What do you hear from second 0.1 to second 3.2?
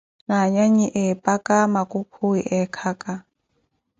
Na anyanyi eepaka, makukhuwi eekaka.